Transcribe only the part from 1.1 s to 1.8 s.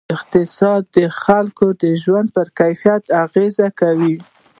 خلکو